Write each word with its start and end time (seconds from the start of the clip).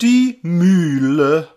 Die 0.00 0.38
Mühle 0.42 1.48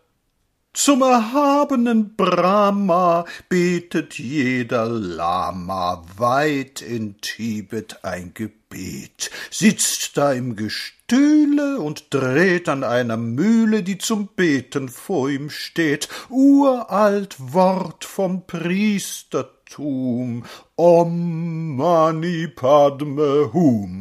zum 0.73 1.03
erhabenen 1.03 2.15
Brahma 2.15 3.25
betet 3.49 4.17
jeder 4.17 4.87
Lama 4.87 6.03
weit 6.17 6.81
in 6.81 7.21
Tibet 7.21 8.03
ein 8.03 8.33
Gebet, 8.33 9.29
sitzt 9.51 10.17
da 10.17 10.33
im 10.33 10.55
Gestühle 10.55 11.79
und 11.81 12.11
dreht 12.11 12.67
an 12.67 12.83
einer 12.83 13.17
Mühle, 13.17 13.83
die 13.83 13.99
zum 13.99 14.29
Beten 14.29 14.89
vor 14.89 15.29
ihm 15.29 15.51
steht, 15.51 16.09
uralt 16.27 17.35
Wort 17.37 18.05
vom 18.05 18.47
Priestertum, 18.47 20.45
Om 20.75 21.75
Mani 21.75 22.47
Padme 22.47 23.53
Hum. 23.53 24.00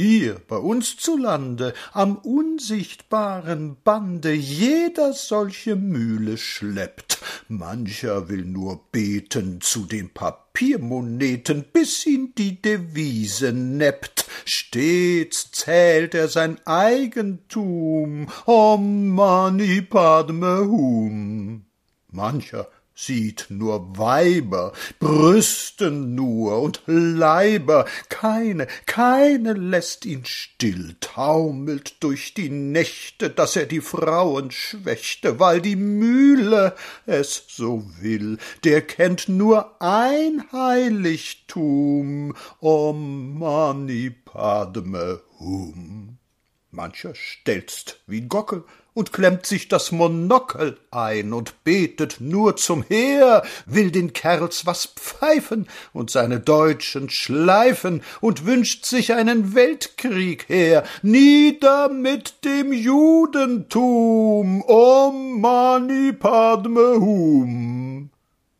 Hier 0.00 0.40
bei 0.46 0.58
uns 0.58 0.96
zu 0.96 1.16
Lande, 1.16 1.74
am 1.92 2.18
unsichtbaren 2.18 3.78
Bande 3.82 4.32
jeder 4.32 5.12
solche 5.12 5.74
Mühle 5.74 6.38
schleppt. 6.38 7.18
Mancher 7.48 8.28
will 8.28 8.44
nur 8.44 8.80
beten 8.92 9.60
zu 9.60 9.86
den 9.86 10.10
Papiermoneten, 10.10 11.64
bis 11.72 12.06
ihn 12.06 12.32
die 12.38 12.62
Devise 12.62 13.52
neppt. 13.52 14.26
Stets 14.44 15.50
zählt 15.50 16.14
er 16.14 16.28
sein 16.28 16.64
Eigentum, 16.64 18.28
Om 18.46 19.08
Mani 19.08 19.82
Padme 19.82 20.60
Hum. 20.60 21.64
Mancher 22.12 22.68
sieht 22.98 23.46
nur 23.48 23.96
Weiber, 23.96 24.72
Brüsten 24.98 26.16
nur 26.16 26.60
und 26.60 26.82
Leiber, 26.86 27.84
keine, 28.08 28.66
keine 28.86 29.52
lässt 29.52 30.04
ihn 30.04 30.24
still, 30.24 30.96
taumelt 31.00 32.02
durch 32.02 32.34
die 32.34 32.50
Nächte, 32.50 33.30
dass 33.30 33.54
er 33.54 33.66
die 33.66 33.80
Frauen 33.80 34.50
schwächte, 34.50 35.38
weil 35.38 35.60
die 35.60 35.76
Mühle 35.76 36.74
es 37.06 37.44
so 37.48 37.88
will, 38.00 38.38
der 38.64 38.82
kennt 38.82 39.28
nur 39.28 39.80
ein 39.80 40.44
Heiligtum, 40.50 42.34
Om 42.60 43.38
Mani 43.38 44.10
Padme 44.10 45.20
Hum. 45.38 46.18
Mancher 46.70 47.14
stelzt 47.14 48.00
wie 48.06 48.22
Gockel 48.22 48.64
und 48.98 49.12
klemmt 49.12 49.46
sich 49.46 49.68
das 49.68 49.92
Monokel 49.92 50.76
ein 50.90 51.32
und 51.32 51.62
betet 51.62 52.16
nur 52.18 52.56
zum 52.56 52.82
Heer, 52.82 53.44
will 53.64 53.92
den 53.92 54.12
Kerls 54.12 54.66
was 54.66 54.86
pfeifen 54.86 55.68
und 55.92 56.10
seine 56.10 56.40
Deutschen 56.40 57.08
schleifen 57.08 58.02
und 58.20 58.44
wünscht 58.44 58.86
sich 58.86 59.14
einen 59.14 59.54
Weltkrieg 59.54 60.48
her. 60.48 60.82
Nieder 61.02 61.88
mit 61.88 62.44
dem 62.44 62.72
Judentum, 62.72 64.64
Om 64.66 65.42
Mani 65.42 66.12
Padme 66.12 66.96
Hum. 66.98 67.67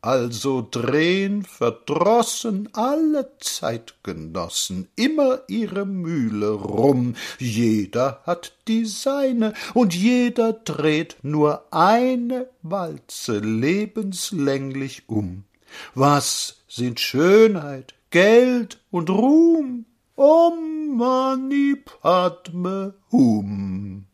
Also 0.01 0.67
drehn 0.71 1.43
verdrossen 1.43 2.69
alle 2.73 3.33
Zeitgenossen 3.41 4.89
immer 4.95 5.41
ihre 5.49 5.87
Mühle 5.87 6.51
rum, 6.51 7.17
jeder 7.41 8.23
hat 8.25 8.53
die 8.69 8.85
seine, 8.85 9.55
und 9.75 9.97
jeder 9.97 10.53
dreht 10.53 11.17
nur 11.23 11.65
eine 11.73 12.49
Walze 12.63 13.39
lebenslänglich 13.39 15.09
um. 15.09 15.45
Was 15.95 16.63
sind 16.69 17.01
Schönheit, 17.01 17.95
Geld 18.11 18.79
und 18.91 19.11
Ruhm? 19.11 19.85
Om 20.15 20.97
Mani 20.97 21.77
Padme 21.77 22.95
Hum. 23.13 24.08